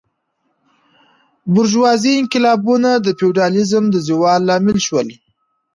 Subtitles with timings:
[1.53, 5.07] بورژوازي انقلابونه د فیوډالیزم د زوال لامل شول.